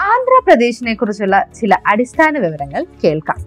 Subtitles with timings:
[0.00, 3.38] ആന്ധ്രാപ്രദേശിനെ കുറിച്ചുള്ള ചില അടിസ്ഥാന വിവരങ്ങൾ കേൾക്കാം.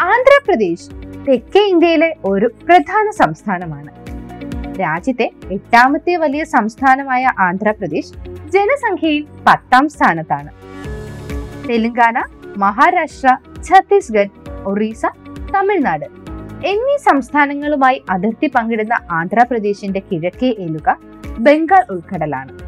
[0.00, 0.90] ആന്ധ്രാപ്രദേശ്
[1.28, 4.06] തെക്കേ ഇന്ത്യയിലെ ഒരു പ്രധാന സംസ്ഥാനമാണ്.
[4.80, 8.12] രാജ്യത്തെ എട്ടാമത്തെ വലിയ സംസ്ഥാനമായ ആന്ധ്രാപ്രദേശ്
[8.50, 10.50] ജനസംഖ്യയിൽ പത്താം സ്ഥാനത്താണ്.
[11.68, 12.22] തെലങ്കാന
[12.56, 15.06] മഹാരാഷ്ട്ര ഛത്തീസ്ഗഡ് ഒറീസ
[15.54, 16.06] തമിഴ്നാട്
[16.66, 20.98] എന്നീ സംസ്ഥാനങ്ങളുമായി അതിർത്തി പങ്കിടുന്ന ആന്ധ്രാപ്രദേശിന്റെ കിഴക്കേ ഏലുക
[21.38, 22.65] ബംഗാൾ ഉൾക്കടലാണ്.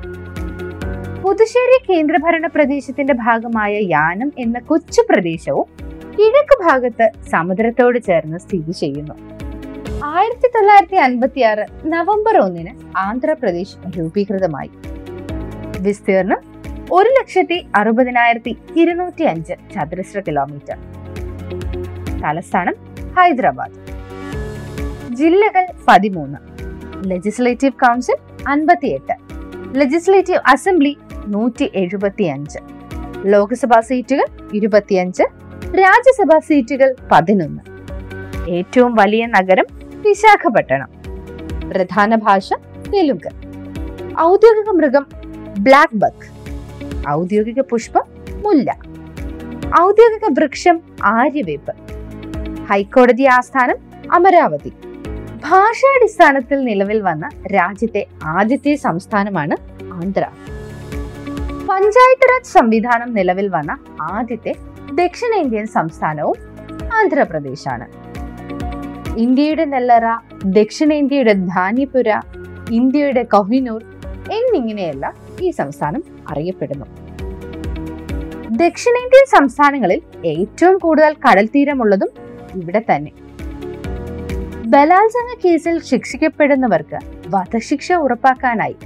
[1.22, 5.66] പുതുശ്ശേരി കേന്ദ്രഭരണ പ്രദേശത്തിന്റെ ഭാഗമായ യാനം എന്ന കൊച്ചു പ്രദേശവും
[6.18, 9.14] കിഴക്ക് ഭാഗത്ത് സമുദ്രത്തോട് ചേർന്ന് സ്ഥിതി ചെയ്യുന്നു.
[10.04, 14.70] ആയിരത്തി തൊള്ളായിരത്തി അൻപത്തി ആറ് നവംബർ ഒന്നിന് ആന്ധ്രാപ്രദേശ് രൂപീകൃതമായി.
[15.80, 16.40] വിസ്തീർണം
[16.92, 20.76] ഒരു ലക്ഷത്തി അറുപതിനായിരത്തി ഇരുന്നൂറ്റി അഞ്ച് ചതുരശ്ര കിലോമീറ്റർ.
[22.22, 22.74] തലസ്ഥാനം
[23.16, 23.76] ഹൈദരാബാദ്.
[25.14, 26.38] ജില്ലകൾ പതിമൂന്ന്.
[27.10, 28.16] ലെജിസ്ലേറ്റീവ് കൗൺസിൽ
[28.48, 29.28] അൻപത്തിയെട്ട്.
[29.78, 30.96] ലെജിസ്ലേറ്റീവ് അസംബ്ലി
[31.28, 32.58] നൂറ്റി എഴുപത്തി അഞ്ച്
[33.26, 35.22] ലോക്സഭാ സീറ്റുകൾ ഇരുപത്തിയഞ്ച്
[35.74, 37.62] രാജ്യസഭാ സീറ്റുകൾ പതിനൊന്ന്.
[38.50, 39.66] ഏറ്റവും വലിയ നഗരം
[40.06, 40.90] വിശാഖപട്ടണം.
[41.70, 42.52] പ്രധാന ഭാഷ
[42.94, 43.30] തെലുങ്ക്.
[44.20, 45.06] ഔദ്യോഗിക മൃഗം
[45.58, 46.28] ബ്ലാക്ക് ബക്ക്.
[47.08, 48.04] ഔദ്യോഗിക പുഷ്പം
[48.44, 48.76] മുല്ല.
[49.80, 51.72] ഔദ്യോഗിക വൃക്ഷം ആര്യവേപ്പ്.
[52.70, 53.76] ഹൈക്കോടതി ആസ്ഥാനം
[54.12, 54.72] അമരാവതി.
[55.44, 59.56] ഭാഷാടിസ്ഥാനത്തിൽ നിലവിൽ വന്ന രാജ്യത്തെ ആദ്യത്തെ സംസ്ഥാനമാണ്
[59.92, 60.24] ആന്ധ്ര.
[61.68, 64.52] പഞ്ചായത്ത് രാജ് സംവിധാനം നിലവിൽ വന്ന ആദ്യത്തെ
[64.94, 66.38] ദക്ഷിണേന്ത്യൻ സംസ്ഥാനവും
[66.98, 67.86] ആന്ധ്രാപ്രദേശാണ്.
[69.24, 70.06] ഇന്ത്യയുടെ നെല്ലറ
[70.44, 72.10] ദക്ഷിണേന്ത്യയുടെ ധാന്യപുര
[72.70, 73.82] ഇന്ത്യയുടെ കൊഹിനൂർ
[74.32, 76.86] എന്നിങ്ങനെയെല്ലാം ഈ സംസ്ഥാനം അറിയപ്പെടുന്നു.
[78.62, 82.10] ദക്ഷിണേന്ത്യൻ സംസ്ഥാനങ്ങളിൽ ഏറ്റവും കൂടുതൽ കടൽ തീരമുള്ളതും
[82.62, 83.12] ഇവിടെ തന്നെ.
[84.72, 86.98] ബലാത്സംഗ കേസിൽ ശിക്ഷിക്കപ്പെടുന്നവർക്ക്
[87.28, 88.76] വധശിക്ഷ ഉറപ്പാക്കാനായി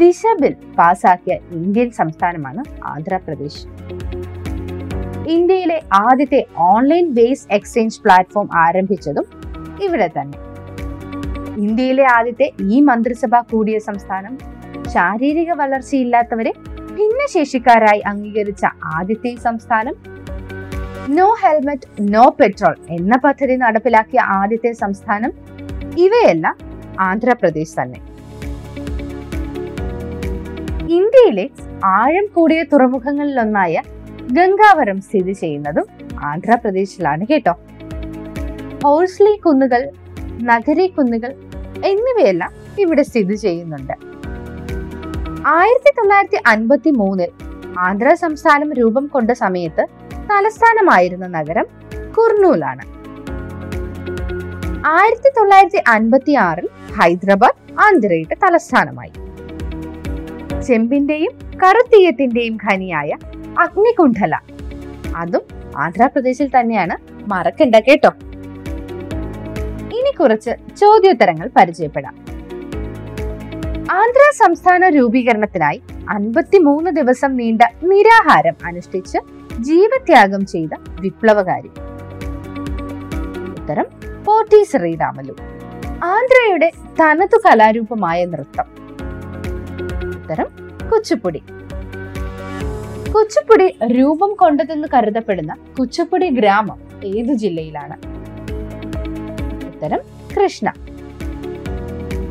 [0.00, 3.62] ദിശ ബിൽ പാസാക്കിയ ഇന്ത്യൻ സംസ്ഥാനമാണ് ആന്ധ്രാപ്രദേശ്.
[5.28, 9.26] ഇന്ത്യയിലെ ആദ്യത്തെ ഓൺലൈൻ ബേസ് എക്സ്ചേഞ്ച് പ്ലാറ്റ്ഫോം ആരംഭിച്ചതും
[9.82, 10.38] ഇവിടെ തന്നെ.
[11.56, 14.38] ഇന്ത്യയിലെ ആദ്യത്തെ ഈ മന്ത്രിസഭ കൂടിയ സംസ്ഥാനം.
[14.88, 16.52] ശാരീരിക വളർച്ചയില്ലാത്തവരെ
[16.98, 18.64] ഭിന്നശേഷിക്കാരായി അംഗീകരിച്ച
[18.98, 19.96] ആദ്യത്തെ സംസ്ഥാനം.
[21.18, 25.32] നോ ഹെൽമെറ്റ് നോ പെട്രോൾ എന്ന പദ്ധതി നടപ്പിലാക്കിയ ആദ്യത്തെ സംസ്ഥാനം.
[25.98, 26.56] ഇവയെല്ലാം
[27.00, 28.09] ആന്ധ്രാപ്രദേശ് തന്നെ.
[30.96, 31.44] ഇന്ത്യയിലെ
[31.84, 33.82] ആഴം കൂടിയ തുറമുഖങ്ങളിലൊന്നായ
[34.32, 35.86] ഗംഗാവരം സ്ഥിതി ചെയ്യുന്നതും
[36.24, 37.54] ആന്ധ്രാപ്രദേശിലാണ് കേട്ടോ.
[38.84, 39.82] ഹോഴ്സ്ലി കുന്നുകൾ
[40.50, 41.32] നഗരി കുന്നുകൾ
[41.84, 43.94] എന്നിവയെല്ലാം ഇവിടെ സ്ഥിതി ചെയ്യുന്നുണ്ട്.
[45.46, 47.30] ആയിരത്തി തൊള്ളായിരത്തി അൻപത്തി മൂന്നിൽ
[47.78, 49.84] ആന്ധ്ര സംസ്ഥാനം രൂപം കൊണ്ട സമയത്ത്
[50.30, 51.66] തലസ്ഥാനമായിരുന്ന നഗരം
[52.16, 52.84] കുർണൂലാണ്.
[54.86, 56.68] ആയിരത്തി തൊള്ളായിരത്തി അൻപത്തി ആറിൽ
[56.98, 59.29] ഹൈദരാബാദ് ആന്ധ്രയുടെ തലസ്ഥാനമായി.
[60.66, 61.32] ചെമ്പിന്റെയും
[61.62, 63.10] കറുത്തീയത്തിന്റെയും ഖനിയായ
[63.58, 64.40] അഗ്നികുണ്ഠല.
[65.16, 65.44] അതും
[65.76, 66.96] ആന്ധ്രാപ്രദേശിൽ തന്നെയാണ്.
[67.32, 68.08] മറക്കണ്ട കേട്ടോ.
[69.98, 72.14] ഇനി കുറച്ച് ചോദ്യോത്തരങ്ങൾ പരിചയപ്പെടാം.
[73.90, 79.18] ആന്ധ്ര സംസ്ഥാന രൂപീകരണത്തിനായി അൻപത്തിമൂന്ന് ദിവസം നീണ്ട നിരാഹാരം അനുഷ്ഠിച്ച്
[79.60, 80.68] ജീവത്യാഗം ചെയ്ത
[81.00, 81.70] വിപ്ലവകാരി.
[83.52, 83.86] ഉത്തരം
[84.24, 85.34] പോർട്ടി ശ്രീരാമലു.
[86.04, 88.79] ആന്ധ്രയുടെ തനതു കലാരൂപമായ നൃത്തം.
[90.30, 90.50] ഉത്തരം
[90.88, 91.40] കുച്ചുപ്പുടി.
[93.14, 97.96] കുച്ചുപ്പുടി രൂപം കൊണ്ടതെന്ന് കരുതപ്പെടുന്ന കുച്ചുപ്പുടി ഗ്രാമം ഏത് ജില്ലയിലാണ്?
[99.66, 99.98] ഉത്തരം
[100.34, 100.68] കൃഷ്ണ.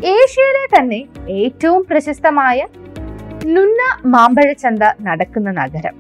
[0.06, 2.68] ഏഷ്യയിലെ തന്നെ ഏറ്റവും പ്രശസ്തമായ
[3.46, 5.98] നുന്ന മാമ്പഴച്ചന്ത നടക്കുന്ന നഗരം.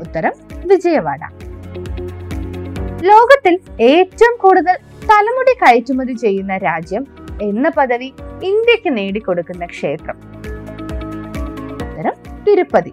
[0.00, 0.32] ഉത്തരം
[0.66, 1.20] വിജയവാഡ.
[3.02, 4.78] ലോകത്തിൽ ഏറ്റവും കൂടുതൽ
[5.12, 7.06] തലമുടി കയറ്റുമതി ചെയ്യുന്ന രാജ്യം
[7.42, 8.12] എന്ന പദവി
[8.42, 10.25] ഇന്ത്യയ്ക്ക് നേടിക്കൊടുക്കുന്ന ക്ഷേത്രം.
[12.48, 12.92] തിരുപ്പതി.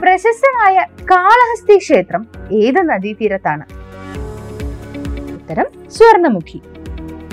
[0.00, 3.64] പ്രശസ്തമായ കാളഹസ്തി ക്ഷേത്രം ഏത് നദീതീരത്താണ്?
[5.32, 6.60] ഉത്തരം സ്വർണമുഖി.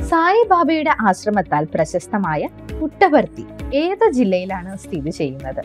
[0.04, 2.48] സായിബാബയുടെ ആശ്രമത്താൽ പ്രശസ്തമായ
[2.82, 5.62] പുട്ടപർത്തി ഏത് ജില്ലയിലാണ് സ്ഥിതി ചെയ്യുന്നത്?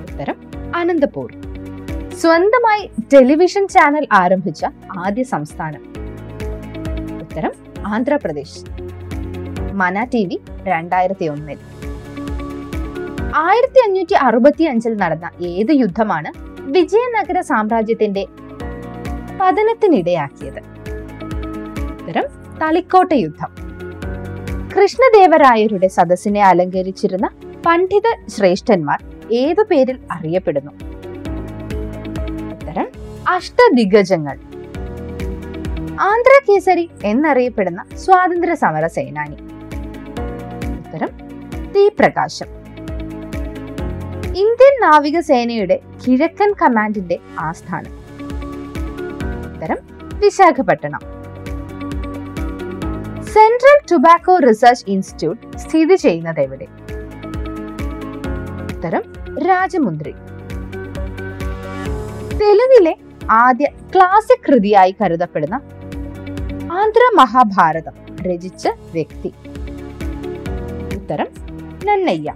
[0.00, 0.36] ഉത്തരം
[0.76, 1.32] അനന്തപൂർ.
[2.16, 4.66] സ്വന്തമായി ടെലിവിഷൻ ചാനൽ ആരംഭിച്ച
[4.98, 5.82] ആദ്യ സംസ്ഥാനം.
[7.20, 7.52] ഉത്തരം
[7.86, 8.60] ആന്ധ്രാപ്രദേശ്.
[9.72, 11.58] മന ടി വി രണ്ടായിരത്തി ഒന്നിൽ.
[13.34, 18.26] ആയിരത്തി അഞ്ഞൂറ്റി അറുപത്തി അഞ്ചിൽ നടന്ന ഏത് യുദ്ധമാണ് വിജയനഗര സാമ്രാജ്യത്തിന്റെ
[19.40, 20.60] പതനത്തിനിടയാക്കിയത്?
[21.92, 22.24] ഉത്തരം
[22.62, 23.50] തളിക്കോട്ട യുദ്ധം.
[24.74, 27.30] കൃഷ്ണദേവരായരുടെ സദസ്സിനെ അലങ്കരിച്ചിരുന്ന
[27.66, 29.02] പണ്ഡിത ശ്രേഷ്ഠന്മാർ
[29.32, 30.72] ഏതു പേരിൽ അറിയപ്പെടുന്നു?
[32.52, 32.88] ഉത്തരം
[33.28, 34.38] അഷ്ടദിഗജങ്ങൾ
[36.00, 39.38] ആന്ധ്ര കേസരി എന്നറിയപ്പെടുന്ന സ്വാതന്ത്ര്യ സമര സേനാനി
[40.78, 41.10] ഉത്തരം
[41.74, 42.61] ടി പ്രകാശം
[44.32, 47.92] ഇന്ത്യൻ നാവികസേനയുടെ കിഴക്കൻ കമാൻഡിന്റെ ആസ്ഥാനം.
[49.54, 49.76] ഉത്തരം
[50.18, 51.00] Visakhapatnam.
[53.24, 56.66] Central tobacco research institute സ്ഥിതി ചെയ്യുന്നത് എവിടെ?
[58.76, 59.02] ഉത്തരം
[59.38, 60.12] രാജമുന്ദ്രി
[62.38, 62.96] തെലുങ്കിലെ
[63.30, 65.54] ആദ്യ ക്ലാസിക് കൃതിയായി കരുതപ്പെടുന്ന
[66.72, 69.32] ആന്ധ്ര മഹാഭാരതം രചിച്ച വ്യക്തി.
[70.96, 71.26] ഉത്തരം
[71.84, 72.34] നന്നയ്യ.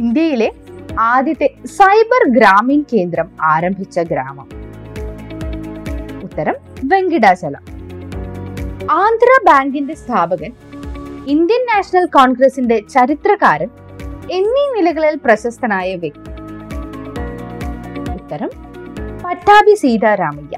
[0.00, 0.52] ഇന്ത്യയിലെ
[0.98, 4.48] ആദ്യത്തെ സൈബർ ഗ്രാമീൺ കേന്ദ്രം ആരംഭിച്ച ഗ്രാമം.
[6.22, 6.54] ഉത്തരം
[6.84, 7.62] വെങ്കിടാചലം.
[8.90, 10.52] ആന്ധ്ര ബാങ്കിന്റെ സ്ഥാപകൻ
[11.26, 13.68] ഇന്ത്യൻ നാഷണൽ കോൺഗ്രസിന്റെ ചരിത്രകാരൻ
[14.30, 16.30] എന്നീ നിലകളിൽ പ്രശസ്തനായ വ്യക്തി.
[18.14, 18.50] ഉത്തരം
[19.24, 20.56] പട്ടാഭി സീതാരാമയ്യ.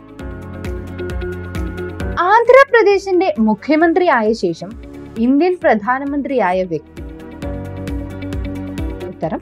[2.20, 4.70] ആന്ധ്രാപ്രദേശിന്റെ മുഖ്യമന്ത്രിയായ ശേഷം
[5.18, 7.02] ഇന്ത്യൻ പ്രധാനമന്ത്രിയായ വ്യക്തി.
[9.06, 9.40] ഉത്തരം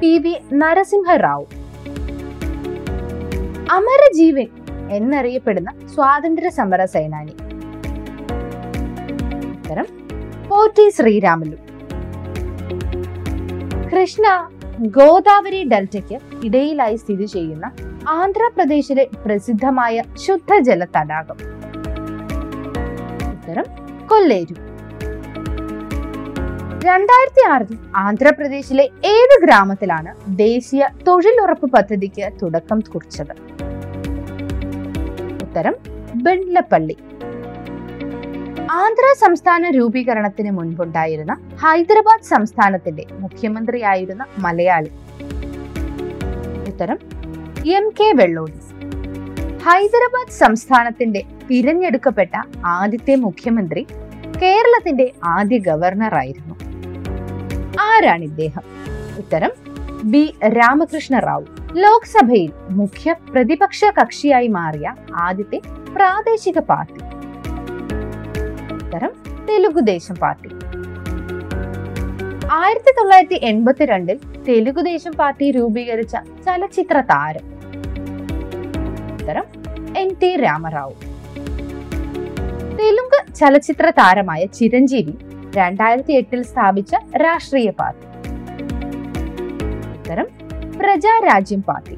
[0.00, 1.46] പി വി നരസിംഹറാവു.
[3.70, 4.48] അമരജീവൻ
[4.90, 7.34] എന്നറിയപ്പെടുന്ന സ്വാതന്ത്ര്യ സമര സേനാനി.
[9.50, 9.88] ഉത്തരം
[10.48, 11.56] പോറ്റി ശ്രീരാമലു
[13.90, 14.26] കൃഷ്ണ
[14.98, 17.72] ഗോദാവരി ഡെൽറ്റയ്ക്ക് ഇടയിലായി സ്ഥിതി ചെയ്യുന്ന
[18.08, 21.38] ആന്ധ്രാപ്രദേശിലെ പ്രസിദ്ധമായ ശുദ്ധജല തടാകം
[23.32, 23.66] ഉത്തരം
[24.06, 24.67] കൊല്ലേരു.
[26.86, 33.32] രണ്ടായിരത്തി ആറിൽ ആന്ധ്രാപ്രദേശിലെ ഏത് ഗ്രാമത്തിലാണ് ദേശീയ തൊഴിലുറപ്പ് പദ്ധതിക്ക് തുടക്കം കുറിച്ചത്.
[35.42, 35.74] ഉത്തരം
[36.14, 36.96] ബെണ്ട്ലപ്പള്ളി
[38.70, 44.90] ആന്ധ്ര സംസ്ഥാന രൂപീകരണത്തിന് മുൻപുണ്ടായിരുന്ന ഹൈദരാബാദ് സംസ്ഥാനത്തിന്റെ മുഖ്യമന്ത്രിയായിരുന്ന മലയാളി.
[46.68, 46.98] ഉത്തരം
[47.66, 48.60] എം കെ വെള്ളോടി.
[49.66, 52.34] ഹൈദരാബാദ് സംസ്ഥാനത്തിന്റെ തിരഞ്ഞെടുക്കപ്പെട്ട
[52.64, 53.86] ആദ്യത്തെ മുഖ്യമന്ത്രി
[54.42, 56.67] കേരളത്തിന്റെ ആദ്യ ഗവർണറായിരുന്നു.
[57.98, 58.62] ആരാണ് ഇദ്ദേഹം?
[59.18, 59.50] ഉത്തരം
[60.04, 60.34] ബി.
[60.48, 61.44] രാമകൃഷ്ണ റാവു.
[61.76, 65.60] ലോക്സഭയിൽ മുഖ്യ പ്രതിപക്ഷ കക്ഷിയായി മാറിയ ആദ്യത്തെ
[65.94, 67.00] പ്രാദേശിക പാർട്ടി.
[68.74, 69.10] ഉത്തരം
[69.48, 70.48] തെലുഗുദേശം പാർട്ടി.
[72.52, 74.18] ആയിരത്തി തൊള്ളായിരത്തി എൺപത്തിരണ്ടിൽ
[74.48, 76.16] തെലുഗുദേശം പാർട്ടി രൂപീകരിച്ച
[76.46, 77.46] ചലച്ചിത്ര താരം.
[79.14, 79.44] ഉത്തരം
[79.96, 80.08] എൻ.
[80.22, 80.36] ടി.
[80.36, 80.94] രാമറാവു.
[82.76, 85.27] തെലുങ്ക് ചലച്ചിത്ര താരമായ ചിരഞ്ജീവി
[85.58, 88.06] രണ്ടായിരത്തി എട്ടിൽ സ്ഥാപിച്ച രാഷ്ട്രീയ പാർട്ടി.
[89.96, 90.26] ഉത്തരം
[90.78, 91.96] പ്രജാരാജ്യം പാർട്ടി.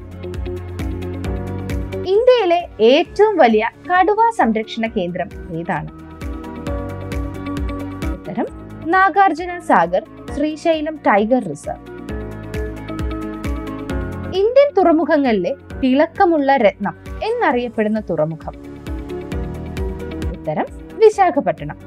[2.13, 5.29] ഇന്ത്യയിലെ ഏറ്റവും വലിയ കടുവ സംരക്ഷണ കേന്ദ്രം
[5.59, 5.89] ഏതാണ്?
[8.13, 8.47] ഉത്തരം
[8.85, 10.03] Nagarjuna Sagar
[10.35, 11.85] Srisailam tiger reserve.
[14.41, 18.53] Indian തുറമുഖങ്ങളിലെ തിളക്കമുള്ള രത്നം എന്നറിയപ്പെടുന്ന തുറമുഖം.
[20.31, 20.65] ഉത്തരം
[20.97, 21.77] വിശാഖപട്ടണം.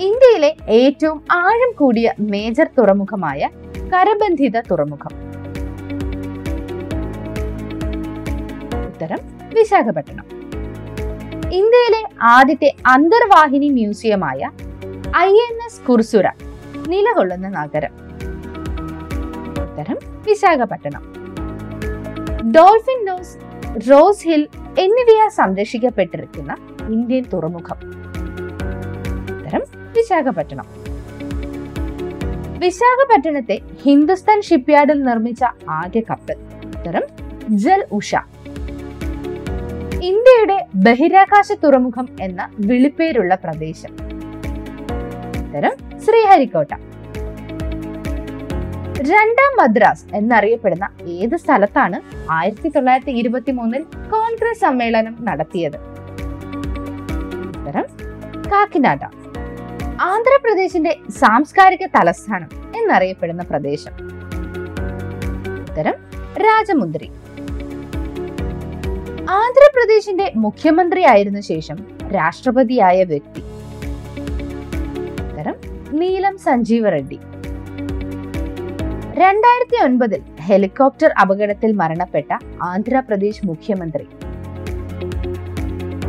[0.00, 5.10] ഇന്ത്യയിലെ ഏറ്റവും ആഴം കൂടിയ മേജർ തുറമുഖമായ കരബന്ധിത തുറമുഖം.
[8.86, 9.18] ഉത്തരം
[9.54, 10.24] വിശാഖപട്ടണം.
[11.52, 14.50] ഇന്ത്യയിലെ ആദ്യത്തെ അന്തർവാഹിനി മ്യൂസിയമായ
[15.16, 16.30] ഐ എൻ എസ് കുർസുര
[16.88, 17.94] നിലകൊള്ളുന്ന നഗരം.
[19.62, 21.02] ഉത്തരം Visakhapatnam.
[22.50, 23.36] Dolphin nose
[23.90, 24.48] Ross Hill
[24.78, 26.56] എന്നിവയാൽ സംരക്ഷിക്കപ്പെട്ടിരിക്കുന്ന
[26.88, 28.05] ഇന്ത്യൻ തുറമുഖം.
[30.06, 30.66] വിശാഖപട്ടണം.
[32.58, 36.36] വിശാഖപട്ടണത്തെ ഹിന്ദുസ്ഥാൻ ഷിപ്പ്യാർഡിൽ നിർമ്മിച്ച ആദ്യ കപ്പൽ.
[36.66, 37.04] ഉത്തരം
[37.50, 38.14] ജൽ ഉഷ.
[40.02, 43.92] ഇന്ത്യയുടെ ബഹിരാകാശ തുറമുഖം എന്ന വിളിപ്പേരുള്ള പ്രദേശം.
[45.42, 46.72] ഉത്തരം ശ്രീഹരിക്കോട്ട.
[49.12, 55.76] രണ്ടാം മദ്രാസ് എന്നറിയപ്പെടുന്ന ഏത് സ്ഥലത്താണ് ആയിരത്തി തൊള്ളായിരത്തി ഇരുപത്തി മൂന്നിൽ കോൺഗ്രസ് സമ്മേളനം നടത്തിയത്?
[57.48, 57.86] ഉത്തരം
[58.52, 58.98] കാക്കിനാഡ
[60.00, 63.92] ആന്ധ്രാപ്രദേശിന്റെ സാംസ്കാരിക തലസ്ഥാനം എന്നറിയപ്പെടുന്ന പ്രദേശം.
[65.60, 65.94] ഉത്തരം
[66.38, 67.08] രാജമുന്ദ്രി
[69.30, 71.76] ആന്ധ്രാപ്രദേശിന്റെ മുഖ്യമന്ത്രിയായിരുന്ന ശേഷം
[72.14, 73.42] രാഷ്ട്രപതിയായ വ്യക്തി.
[75.22, 75.56] ഉത്തരം
[75.90, 77.18] നീലം സഞ്ജീവ റെഡ്ഡി.
[79.22, 84.06] രണ്ടായിരത്തി ഒൻപതിൽ ഹെലികോപ്റ്റർ അപകടത്തിൽ മരണപ്പെട്ട ആന്ധ്രാപ്രദേശ് മുഖ്യമന്ത്രി.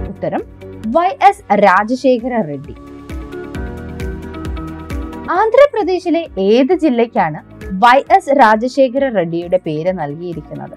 [0.07, 0.41] ഉത്തരം
[0.87, 2.75] വൈ എസ് രാജശേഖര റെഡ്ഡി.
[5.31, 7.39] ആന്ധ്രാപ്രദേശിലെ ഏത് ജില്ലയ്ക്കാണ്
[7.71, 10.75] വൈ എസ് രാജശേഖര റെഡ്ഡിയുടെ പേര് നൽകിയിരിക്കുന്നത്?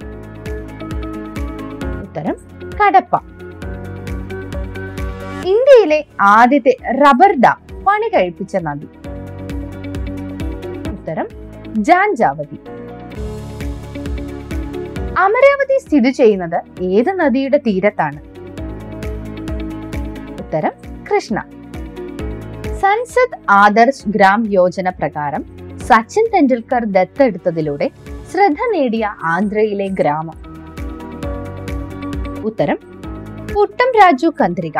[2.02, 2.36] ഉത്തരം
[2.80, 3.16] കടപ്പ.
[5.52, 8.88] ഇന്ത്യയിലെ ആദ്യത്തെ റബ്ബർ ഡാം പണി കഴിപ്പിച്ച നദി.
[10.92, 11.28] ഉത്തരം
[11.76, 12.58] ജാൻജാവതി.
[15.18, 18.20] അമരാവതി സ്ഥിതി ചെയ്യുന്നത് ഏത് നദിയുടെ തീരത്താണ്?
[20.42, 20.72] ഉത്തരം
[21.10, 21.59] കൃഷ്ണ.
[22.80, 25.42] സൻസദ് ആദർശ് ഗ്രാം യോജന പ്രകാരം
[25.76, 27.90] സച്ചിൻ തെണ്ടുൽക്കർ ദത്തെടുത്തതിലൂടെ
[28.30, 30.38] ശ്രദ്ധ നേടിയ ആന്ധ്രയിലെ ഗ്രാമം.
[32.44, 32.78] ഉത്തരം
[33.54, 34.78] പുട്ടം രാജു കന്ദ്രിക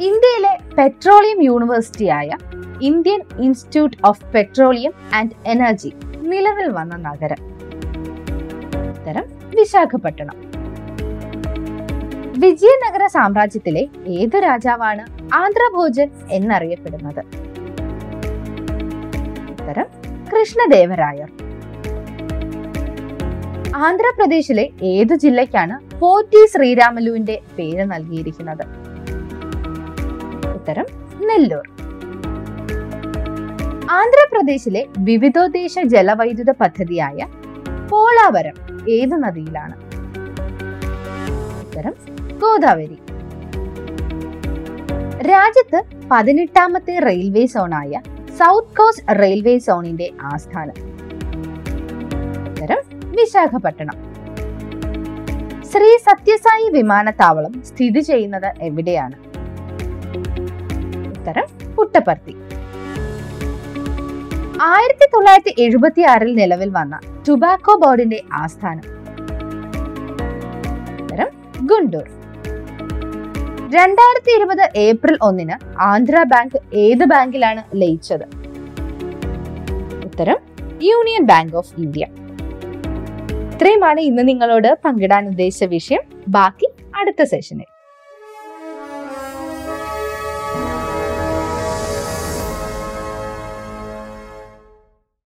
[0.00, 2.30] ഇന്ത്യയിലെ petroleum യൂണിവേഴ്സിറ്റിയായ
[2.82, 7.42] Indian institute of petroleum and energy നിലവിൽ വന്ന നഗരം.
[8.90, 9.24] ഉത്തരം
[9.54, 10.43] വിശാഖപട്ടണം.
[12.42, 15.02] വിജയനഗര സാമ്രാജ്യത്തിലെ ഏത് രാജാവാണ്
[15.34, 17.20] ആന്ധ്രഭോജൻ എന്നറിയപ്പെടുന്നത്?
[19.52, 19.86] ഉത്തരം
[20.32, 21.30] കൃഷ്ണദേവരായർ.
[23.76, 28.64] ആന്ധ്രാപ്രദേശിലെ ഏത് ജില്ലയ്ക്കാണ് പോറ്റി ശ്രീരാമലുവിന്റെ പേര് നൽകിയിരിക്കുന്നത്?
[30.54, 30.86] ഉത്തരം
[31.28, 31.66] നെല്ലൂർ.
[34.00, 37.26] ആന്ധ്രാപ്രദേശിലെ വിവിധോദ്ദേശ ജലവൈദ്യുത പദ്ധതിയായ
[37.90, 38.56] പോളാവരം
[38.90, 39.76] ഏത് നദിയിലാണ്?
[41.62, 41.94] ഉത്തരം
[42.38, 42.98] ഗോദാവരി.
[45.28, 48.00] രാജ്യത്ത് പതിനെട്ടാമത്തെ റെയിൽവേ സോണായ
[48.36, 50.94] സൗത്ത് കോസ്റ്റ് റെയിൽവേ സോണിന്റെ ആസ്ഥാനം.
[53.10, 54.14] വിശാഖപട്ടണം.
[55.64, 59.14] ശ്രീ സത്യസായി വിമാനത്താവളം സ്ഥിതി ചെയ്യുന്നത് എവിടെയാണ്?
[61.08, 62.36] ഉത്തരം പുട്ടപ്പർത്തി.
[64.62, 68.82] ആയിരത്തി തൊള്ളായിരത്തി എഴുപത്തി ആറിൽ നിലവിൽ വന്ന ടുബാക്കോ ബോർഡിന്റെ ആസ്ഥാനം.
[71.02, 71.28] ഉത്തരം
[71.66, 72.23] ഗുണ്ടൂർ.
[73.76, 78.26] രണ്ടായിരത്തി ഇരുപത് ഏപ്രിൽ ഒന്നിന് ആന്ധ്ര ബാങ്ക് ഏത് ബാങ്കിലാണ് ലയിച്ചത്?
[80.04, 80.38] ഉത്തരം
[80.82, 82.04] യൂണിയൻ ബാങ്ക് ഓഫ് ഇന്ത്യ.
[83.54, 86.02] ഇത്രയുമാണ് ഇന്ന് നിങ്ങളോട് പങ്കിടാൻ ഉദ്ദേശിച്ച വിഷയം.
[86.28, 87.70] ബാക്കി അടുത്ത സെഷനിൽ